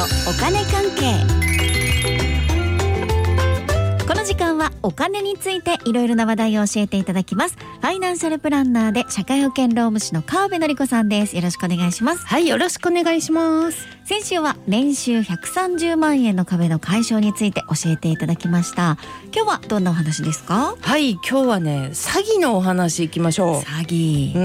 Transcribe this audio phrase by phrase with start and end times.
[0.00, 1.26] のお金関係。
[4.06, 7.56] この時間はお金についていろいろな話題を教えていただきます。
[7.80, 11.34] ファイナンシャルプランナーで社会保険労務士の川辺典子さんです。
[11.34, 12.26] よろしくお願いします。
[12.26, 13.88] はいよろしくお願いします。
[14.04, 18.98] 先週は年収130万円の壁の解消について教えていただきました。
[19.34, 20.76] 今日はどんなお話ですか？
[20.78, 23.54] はい今日はね詐欺のお話いきましょう。
[23.62, 24.36] 詐欺。
[24.36, 24.40] う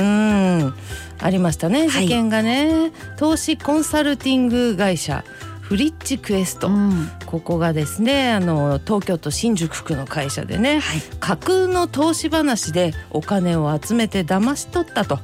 [0.69, 0.73] ん。
[1.19, 2.03] ありましたねはい。
[2.03, 5.25] 事件がね、投資コンサルティング会社
[5.65, 7.09] フリッチクエスト、うん。
[7.25, 11.01] ここがですねあの東京都新宿区の会社でね、はい。
[11.19, 15.19] 架空の投資話でお金を集めて騙し取ったと。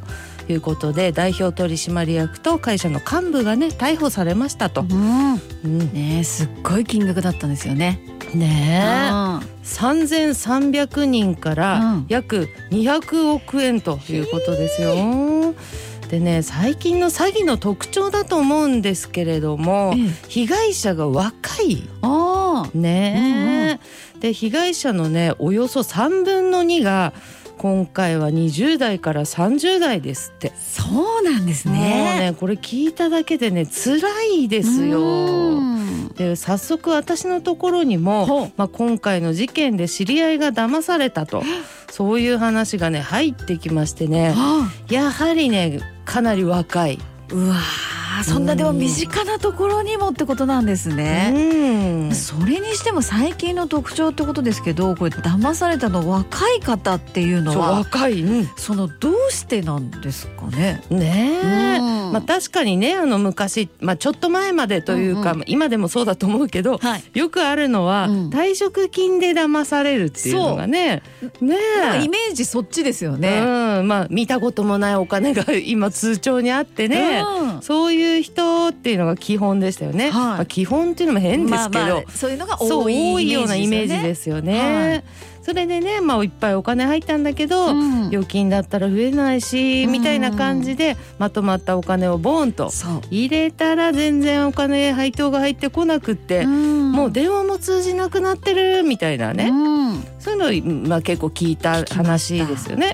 [0.49, 4.81] いうことで代表取締役と会社の幹部がね逮捕されましたと。
[4.81, 5.33] うん。
[5.63, 5.79] うん。
[5.93, 8.01] ねえすっごい金額だったんですよね。
[8.33, 9.09] ねえ。
[9.11, 9.39] うん。
[9.63, 12.05] 3300人からうん。
[12.09, 14.95] 約200億円ということですよ。
[16.11, 20.09] でね最近の詐欺の特徴だと思うんですけれどもええ。
[20.27, 21.87] 被害者が若い。
[22.01, 23.79] ああね
[24.15, 27.13] え、で被害者のねおよそ3分の2が
[27.61, 30.51] 今回は20代から30代ですって。
[30.57, 34.99] そうなんですもうねねこれ聞いただけでね辛いですよ。
[34.99, 36.07] うん。
[36.15, 41.43] で早速私のところにもまあ、今回の事件で知り合いが騙されたと。
[41.91, 44.33] そういう話がね入ってきましてね。
[44.35, 44.67] あ。
[44.89, 46.97] やはりねかなり若い。
[47.29, 51.31] うわーそんなでも身近なところにもってことなんですね。
[51.33, 52.15] うん。
[52.15, 58.49] それにしても最近の特徴ってことですけどこれ騙されたの若い方っていうのは若い、うん。
[58.57, 60.83] そのどうしてなんですかね？
[60.89, 61.79] ね
[62.11, 67.03] まあ、確かにねあの昔、まあ、ちょっと前までというか、うんう今でもそうだと思うけどはい。
[67.13, 68.29] よくあるのは、うん。
[68.29, 71.03] 退職金で騙されるっていうのがね
[71.39, 71.55] ね
[71.95, 72.03] え。
[72.03, 73.39] イメージそっちですよね。
[73.39, 77.61] うん、まあ見たこともないお金が今通帳にあってね、うん。
[77.61, 80.05] そういう人っていうのが基本でしたよね。
[80.05, 82.89] はいまあ、基本っていうのも変ですけど、まあまあそういうのが多
[83.19, 84.59] いようなイメージすですよね。
[84.59, 85.03] はい
[85.41, 87.71] それでね、まあいっぱいお金入ったんだけど。
[87.71, 92.69] うん預金だったら増えないし、うんみたいな感じでまとまったお金をボーンと。
[93.09, 99.53] 入れたら全然お金配当が入ってこなくって、んもう電話も通じなくなってるみたいなね、う
[99.93, 102.93] んそういうのを、まあ、結構聞いた話ですよね。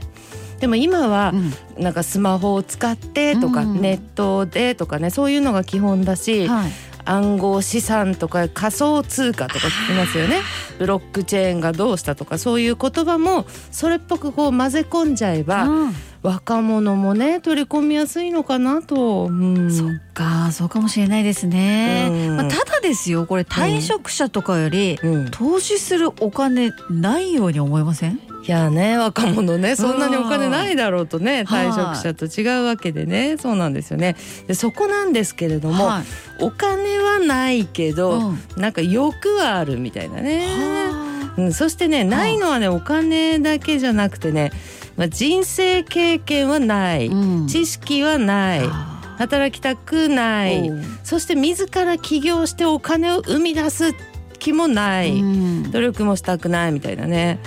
[0.60, 1.84] でも今はうん。
[1.84, 3.82] なんかスマホを使ってとか、うん。
[3.82, 6.72] ネットでとかねそういうのが基本だし、はい。
[7.06, 10.42] 暗号資産とか仮想通貨とか聞きますよね。
[10.78, 15.94] ブロックチェーンがどうしたとかそういう言葉もそれっぽくこう混ぜ込んじゃえば、うん。
[16.24, 19.28] 若者もね取り込みやすいのかなと。
[19.28, 19.72] うん。
[19.72, 22.08] そっかそうかもしれないですね。
[22.10, 22.36] うん。
[22.38, 25.32] まあ、ただですよこれ退職者とかより、うん。
[25.32, 28.20] 投資するお金ないように思いません？
[28.44, 31.68] いやね若者ねそんなにお金ないだろうとねはい。
[31.68, 34.16] 退職者と違うわけでねそうなんですよね。
[34.48, 36.04] でそこなんですけれども、はい。
[36.44, 38.40] お金はないけど、うん。
[38.56, 40.46] なんか欲はあるみたいなね。
[40.48, 44.52] はうん、そしてねないのはねお金だけじゃなくてね、
[44.96, 47.48] まあ、人生経験はない、あうん。
[47.48, 49.16] 知識はないあ。
[49.18, 50.72] 働きたくない
[51.04, 53.94] そして自ら起業してお金を生み出す
[54.40, 55.24] 気もない、う
[55.68, 55.72] ん。
[55.72, 57.40] 努力もしたくないみたいなね。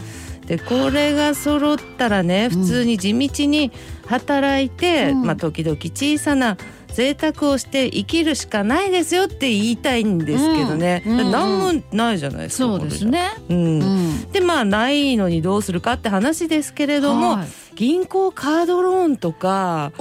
[0.50, 3.71] でこれが揃ったらね普通に地道に
[4.09, 5.22] 働いて、うん。
[5.22, 6.56] まあ、時々小さな
[6.88, 11.31] 贅沢をして生きるしかないですよって言いたいんですけどね、うん。
[11.31, 13.31] 何もないじゃないですかそうですね。
[13.49, 14.31] うん。
[14.33, 19.93] でまあないのにどうするかって話ですけれども、はい銀行カードローンとか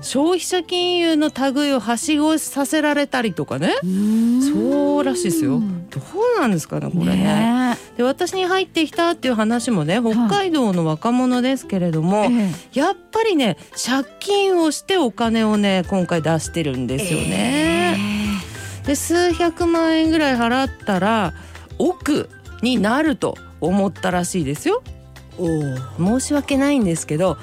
[0.00, 3.74] 消費者金融の類をはしごさせられたりとかね。
[4.50, 5.60] そうらしいですよ。
[5.90, 6.00] ど
[6.38, 7.16] うなんですかねこれね。
[7.16, 12.78] ねで私に入ってきたっていう話もね北海道の若者ですけれども、ええ。
[12.78, 17.98] やっぱりね借金をしてお金をね今回出してるんですよね。
[18.86, 21.34] で数百万円ぐらい払ったら
[21.76, 22.30] 億
[22.62, 24.82] になると思ったらしいですよ。
[25.38, 27.38] 申し訳ないんですけど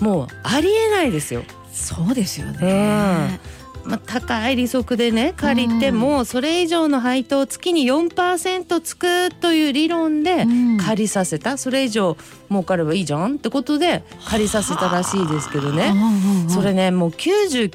[0.00, 1.42] もうありえないですよ。
[1.72, 3.40] そうですよね。
[3.84, 10.76] まあ、高い利息でね借りてもそれ以上の配当月に4%つくという理論でうん。
[10.78, 11.56] 借りさせた。
[11.56, 12.16] それ以上
[12.50, 15.94] 儲かればいいじゃんってことで借りさせたらしいですけどね。
[16.48, 17.70] それねもう99%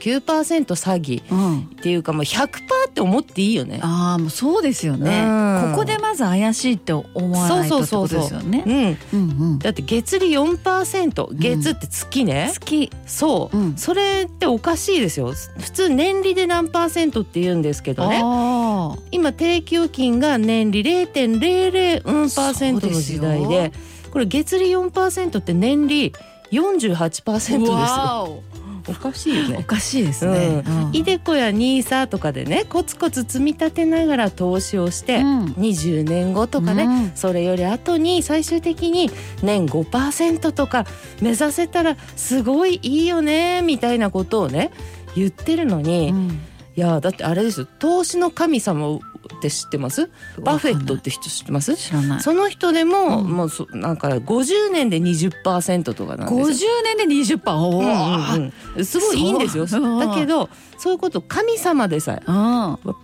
[0.65, 1.59] 詐欺うん。
[1.61, 2.49] っていうかもう100%
[2.95, 3.81] って思っていいよね。
[3.83, 5.25] ああもうそうですよね。
[5.25, 5.27] う
[5.69, 8.97] んここでまず怪しいって思わないとってことですよね。
[9.11, 9.59] うん、うんうん。
[9.59, 12.89] だって月利4%月って月ね、月。
[13.05, 13.75] そう、うん。
[13.75, 15.33] それっておかしいですよ。
[15.59, 18.21] 普通年利で何パーセントって言うんですけどね。
[18.23, 23.71] あ今定期預金が年利0.004%の時代でで
[24.11, 26.13] これ月利4%って年利
[26.51, 28.43] 48%ですよ。
[28.87, 29.57] わおおかしいよね。
[29.59, 30.63] おかしいですね。
[30.65, 30.89] うん。
[30.93, 35.45] イデコやニーサとかでねコツコツ積み立てながら投資をして、うん。
[35.53, 37.11] 20年後とかね、うん。
[37.15, 39.09] それより後に最終的に
[39.41, 40.85] 年5%とか
[41.21, 44.71] 目指せたらすごいいいよねみたいなことをね
[45.15, 46.39] 言ってるのに、いうん。
[46.75, 47.67] やだってあれですよ。
[47.79, 48.99] 投資の神様
[49.33, 50.09] って知ってます？
[50.39, 51.75] バフェットって人知ってます？
[51.75, 52.21] 知らない。
[52.21, 53.27] その人でも、うん。
[53.29, 56.45] もうそなんか50年で20%とかなんですよ。
[56.45, 57.55] 五十年で二十パー。
[57.57, 57.79] おお。
[57.79, 58.85] うんうんうん。
[58.85, 59.65] すごいいいんですよ。
[59.65, 62.23] だけどそういうこと神様でさえ。
[62.27, 62.33] うん。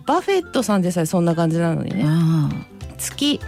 [0.06, 2.04] バフェットさんでさえそんな感じなのにね。
[2.98, 3.40] 月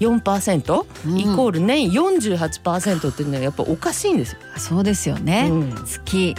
[0.00, 1.18] 4%、うん。
[1.18, 4.38] イコール年48%っていうのはやっぱおかしいんですよ。
[4.56, 5.48] そうですよね。
[5.50, 5.84] うん。
[5.86, 6.34] 月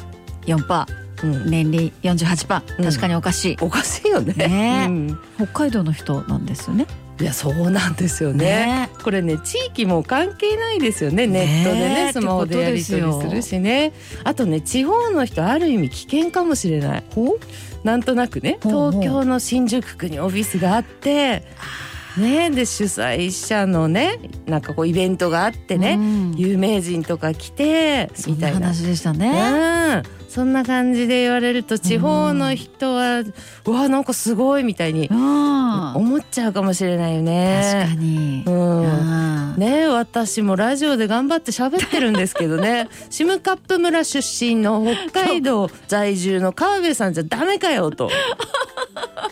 [0.45, 2.85] 四パうんー、年利四十八パうん。
[2.85, 2.89] ー。
[2.89, 3.57] 確かにおかしい。
[3.61, 4.33] おかしいよね。
[4.33, 4.85] ね。
[4.89, 5.19] うん。
[5.35, 6.85] 北海道の人なんですよね。
[7.19, 8.45] いやそうなんですよね。
[8.45, 8.89] ね。
[9.03, 11.25] これね地域も関係ないですよね。
[11.25, 13.91] ネットでねねスマホでやり取りするしね。
[14.23, 17.03] あとね地方の人ある意味危険かもしれない。
[17.83, 18.59] なんとなくね。
[18.61, 21.43] 東京の新宿区にオフィスがあって
[22.17, 22.51] ね。
[22.51, 26.35] で主催者のねなんかこうイベントがあってね、うん。
[26.35, 28.67] 有名人とか来てみたいな。
[28.67, 30.03] 話でしたね。
[30.05, 33.23] うんそんな感じで言われると地方の人は、
[33.65, 35.95] うわなんかすごいみたいにうん。
[35.95, 37.85] 思っちゃうかもしれないよね。
[37.87, 38.43] 確かに。
[38.45, 48.11] うんうんね私もラジオで頑張って喋ってるんですけどね シムカップ村出身の北海道在住の川辺さんじゃダメかよと。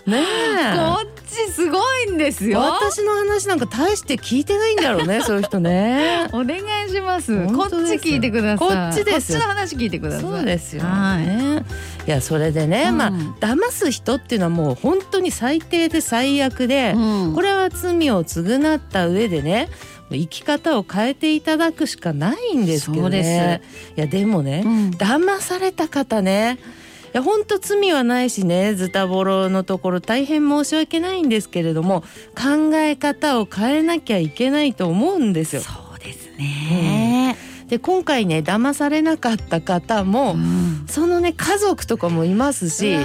[0.06, 2.60] ねえこっちすごいんですよ。
[2.60, 6.28] 私の話なんか大して聞いてないんだろうね そういう人ね。
[6.32, 7.48] お願いします。
[7.48, 8.68] こっち聞いてください。
[8.68, 10.22] こっちですこっちの話聞いてください。
[10.22, 11.26] そうですよはい。
[11.26, 11.66] ね。
[12.08, 17.00] いやそれでね、うんまあ騙す人っていうのはもう本当に最低で最悪で、う
[17.32, 19.70] んこれは罪を償った上でね
[20.12, 23.62] 生き方を変えていただくしかないんですけどね。
[23.98, 26.85] いやでもね、うん騙された方ねい
[27.16, 32.02] や本当罪はないしねズタボロのところ大変申し訳ないんですけれども
[32.36, 35.62] 考え方を変えなきゃいけないと思うんですよ。
[35.62, 37.38] そうですね。
[37.68, 42.98] で今回ね騙されなかった方も、うんそのね家族とかもいますし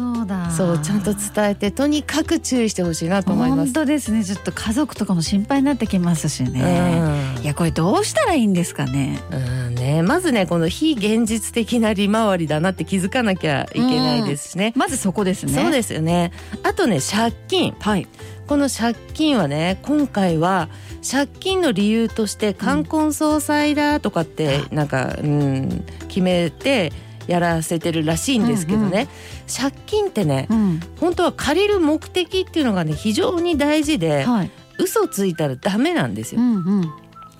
[0.00, 0.50] そうだ。
[0.50, 3.60] そうちゃんと伝えてとにかく注意してほしいなと思います。
[3.64, 4.24] 本当ですね。
[4.24, 7.02] ちょっと家族とかも心配になってきますしね。
[7.36, 9.20] うんいやこれどうしたらいいんですかね。
[9.30, 14.72] うんね、まずねこの非現実的な利回りだなって気づかなきゃいけないですしね。
[14.74, 15.52] まずそこですね。
[15.52, 16.32] そうですよね。
[16.62, 18.08] あとね借金はい。
[18.46, 20.68] この借金はね今回は
[21.08, 26.92] 借金の理由として冠婚葬祭だとかってなんか、うん、決めて
[27.30, 29.08] やらせてるらしいんですけどね、
[29.46, 30.80] 借金ってねうん。
[30.98, 34.50] 本当は借りる目的っていうのがね非常に大事ではい。
[34.80, 36.40] 嘘ついたらダメなんですよ。
[36.40, 36.90] うんうん。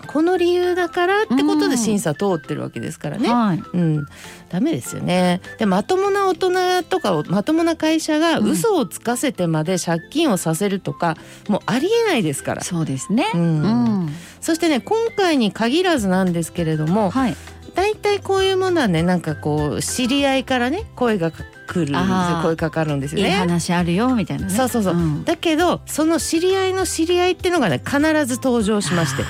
[0.06, 3.28] この理由だからってことうんで審査通ってるわけですからね。
[3.28, 3.62] はい。
[3.72, 4.06] うん、
[4.48, 5.40] ダメですよね。
[5.58, 11.16] でまともな大人とかをまともな会社がうん嘘をつかせてまで借金をさせるとか、
[11.48, 12.62] もうありえないですから。
[12.62, 13.26] そうですね。
[13.34, 13.66] うんう
[14.06, 14.14] ん。
[14.40, 17.36] そしてね今回に限らずなんですけれどもはい。
[17.80, 21.94] 大体こういうものはねなんかこう知り合いからね声が来る
[22.42, 23.30] 声かかるんですよいいね。
[23.30, 24.52] 話あるよみたいなね。
[24.52, 29.22] そうそうそう、んだけどその知り合いの知り合いっていうのがね必ず登場しまして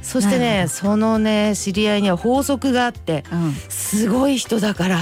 [0.00, 3.52] そしてねそのね知り合いには法則があってうん。
[3.68, 5.00] すごい人だからっ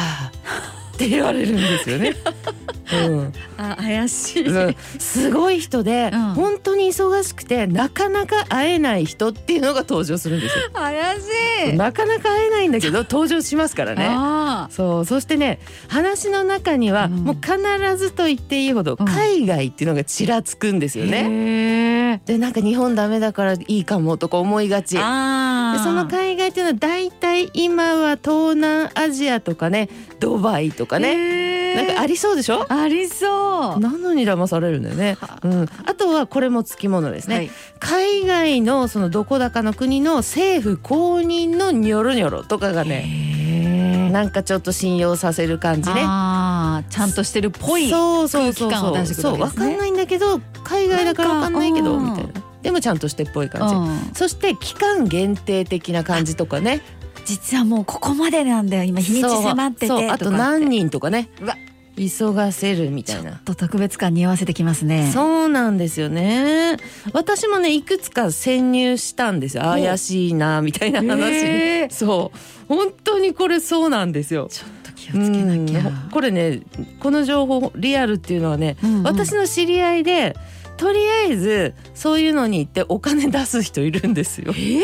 [0.97, 2.15] て言われるんですよね。
[3.09, 3.33] うん
[3.71, 4.47] あ怪しい。
[4.49, 10.71] うんすごい人で、うん本当に忙しくてなかなか会えない人っていうのが登場するんですよ。
[10.73, 11.77] 怪しい。
[11.77, 14.07] なかなか会えないんだけど登場しますからね。
[14.09, 22.21] あそうそしてね話の中には、うんもう必ずと言っていいほどうん海外っていうのがちらつくんですーよね。
[22.27, 24.97] でなんか日本ダメだからいいかもとか思いがち。
[24.97, 29.89] その海外っていうのは大体今は東南アジアとかね
[30.21, 31.42] ドバイとかね、
[31.75, 32.67] なんかありそうでしょ？
[32.69, 33.81] ありそう。
[33.81, 35.17] なのに騙されるんだよね。
[35.43, 37.51] うん、あとはこれもつきものですね、はい。
[37.81, 46.01] 海外のそのどこだかの国の政府公認のニョロニョロとかがねなんかちょっと信用させる感じね。
[46.03, 47.89] ちゃんとしてるっぽい。
[47.89, 49.71] そうそうそう空気感を出してくるそうわわけですね。
[49.73, 52.33] かんないんだけど海外だからわかんないけどみたいな。
[52.63, 54.15] でもちゃんとしてっぽい感じ、うん。
[54.15, 56.81] そして期間限定的な感じとかね
[57.25, 58.85] 実はもうここまでなんだよ。
[58.85, 60.11] 今日にち迫ってて。
[60.11, 61.29] あと何人とかね。
[61.41, 61.57] うわ。
[61.95, 63.33] 急がせるみたいな。
[63.33, 65.11] ちょっと特別感に合わせてきますね。
[65.13, 66.79] そうなんですよね。
[67.13, 69.65] 私もねいくつか潜入したんですよ。
[69.65, 71.17] 怪しいなみたいな話。
[71.17, 72.39] に、へーそう。
[72.75, 74.49] 本当にこれそうなんですよ。
[74.51, 75.89] ちょっと気をつけなきゃ。
[75.89, 76.11] うん。
[76.11, 76.61] これね
[76.99, 79.03] この情報リアルっていうのはね、うんうん。
[79.03, 80.35] 私の知り合いで
[80.79, 84.55] とりあえずそういうのに行ってお金出す人いるんですよ。
[84.55, 84.81] い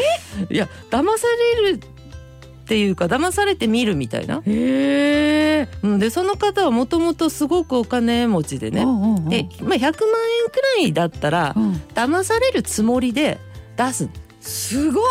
[0.55, 1.27] や騙さ
[1.63, 1.81] れる
[2.69, 10.01] っっていうか騙されてみるみたいな、へでその方はもともとすごくお金持ちでね、で、まあ、100万円く
[10.77, 11.73] らいだったらうん。
[11.95, 13.39] 騙されるつもりで
[13.79, 14.11] 出す、
[14.43, 15.05] すごい。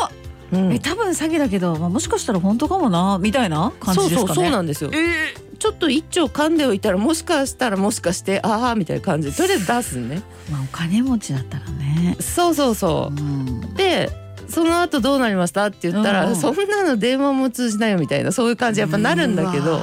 [0.52, 0.72] うん。
[0.72, 4.18] え多分詐欺だけど、まあ、もしかしたら本当かもなみたいな感じですかね。
[4.18, 4.92] そうそうそうなんですよ。
[4.94, 10.22] えちょっと一丁噛んでおいたらもしかしたらもしかしてああみたいな感じでとりあえず出すね。
[10.50, 12.18] ーまあお金持ちだったらね。
[12.20, 13.16] そうそうそう。
[13.16, 13.74] うん。
[13.74, 15.68] でその後どうなりました？
[15.68, 19.82] って言ったら、うんそんなの電話も通じないよみたいなそういう感じやっぱなるんだけど。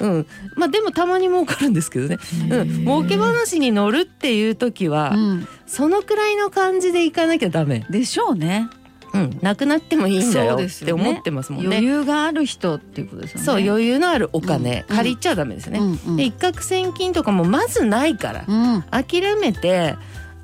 [0.00, 0.26] うん。
[0.54, 2.60] まあでもたまに儲かるんですけどね、ー。
[2.60, 5.48] うん、儲け話に乗るっていう時は、うん。
[5.66, 8.68] そのくらいの感じでいかなきゃダメ、でしょうね。
[9.12, 11.78] うん、なくなってもいいんだよって思ってますもんね。
[11.78, 13.44] 余裕がある人っていうことですよね。
[13.44, 14.96] そう余裕のあるお金、うん。
[14.96, 16.16] 借りちゃダメですね、うんうん。
[16.16, 18.84] で一攫千金とかもまずないから、うん。
[18.92, 19.96] 諦めて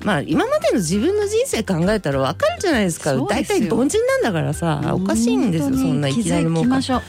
[0.03, 7.01] まあ今までの自分の人生考えたらわかるじゃないですか大体凡人なんだからさおかしいんですよそんないきなり気づ儲かるきましょう。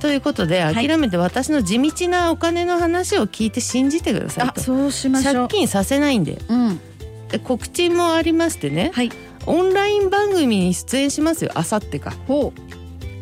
[0.00, 5.34] ということでい諦めて私の地道なお金の話を聞いて信じてくださいあとそうしましょう。
[5.34, 6.80] 借金させないんでうん。
[7.28, 9.10] で告知もありましてねはい。
[9.46, 12.52] オンライン番組に出演しますよあさってかほ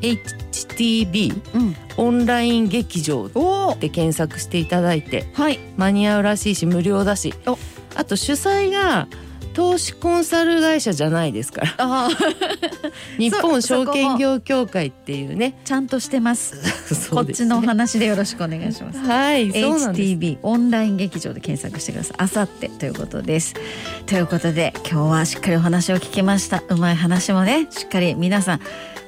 [0.00, 1.59] HTB う。
[1.59, 1.76] うん。
[1.97, 3.28] オンライン劇場。
[3.80, 5.59] で検索していただいてはい。
[5.76, 7.59] 間に合うらしいし無料だしお
[7.98, 9.08] あと主催が
[9.58, 12.08] 投資コンサル会社じゃないですから。
[13.18, 16.54] 日本そ証券業協会っていうねちゃんとしてます。
[16.94, 19.00] そうですこっちのお話でよろしくお願いします。
[19.00, 22.16] はい HTB オンライン劇場で検索してください。
[22.18, 23.54] あさってということです。
[24.06, 26.62] ということで今日はしっかりお話を聞きました。
[26.68, 28.60] うまい話もねしっかり皆さん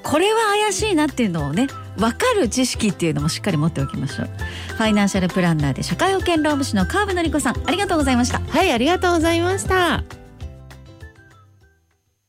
[0.03, 4.31] これは怪しいなっていうのをね分かる知識っていうのもしっかり持っておきましょう。
[4.75, 8.41] ファイナンシャルプランナーで社会保険労務士の川辺典子さんありがとうございました。
[8.41, 10.20] はいありがとうございました